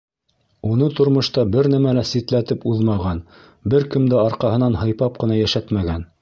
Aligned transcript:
Уны 0.69 0.85
тормошта 0.99 1.43
бер 1.55 1.69
нәмә 1.73 1.93
лә 1.97 2.03
ситләтеп 2.11 2.65
уҙмаған, 2.71 3.21
бер 3.75 3.87
кем 3.93 4.09
дә 4.15 4.25
арҡаһынан 4.31 4.79
һыйпап 4.85 5.21
ҡына 5.25 5.39
йәшәтмәгән. 5.45 6.09